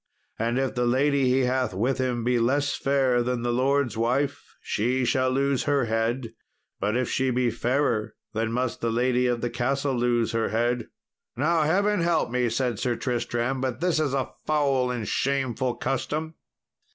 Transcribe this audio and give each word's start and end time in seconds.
And 0.39 0.57
if 0.57 0.73
the 0.73 0.87
lady 0.87 1.25
he 1.29 1.41
hath 1.41 1.75
with 1.75 1.99
him 1.99 2.23
be 2.23 2.39
less 2.39 2.75
fair 2.75 3.21
than 3.21 3.43
the 3.43 3.53
lord's 3.53 3.95
wife, 3.95 4.43
she 4.59 5.05
shall 5.05 5.29
lose 5.29 5.65
her 5.65 5.85
head; 5.85 6.33
but 6.79 6.97
if 6.97 7.07
she 7.07 7.29
be 7.29 7.51
fairer, 7.51 8.15
then 8.33 8.51
must 8.51 8.81
the 8.81 8.89
lady 8.89 9.27
of 9.27 9.41
the 9.41 9.49
castle 9.51 9.93
lose 9.95 10.31
her 10.31 10.49
head." 10.49 10.87
"Now 11.37 11.61
Heaven 11.61 12.01
help 12.01 12.31
me," 12.31 12.49
said 12.49 12.79
Sir 12.79 12.95
Tristram, 12.95 13.61
"but 13.61 13.79
this 13.79 13.99
is 13.99 14.15
a 14.15 14.31
foul 14.47 14.89
and 14.89 15.07
shameful 15.07 15.75
custom. 15.75 16.33